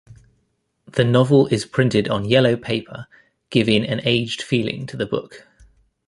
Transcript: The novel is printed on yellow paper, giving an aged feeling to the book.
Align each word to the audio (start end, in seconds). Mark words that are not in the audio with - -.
The 0.87 1.03
novel 1.03 1.45
is 1.45 1.63
printed 1.67 2.07
on 2.09 2.25
yellow 2.25 2.55
paper, 2.55 3.05
giving 3.51 3.85
an 3.85 4.01
aged 4.03 4.41
feeling 4.41 4.87
to 4.87 4.97
the 4.97 5.05
book. 5.05 5.47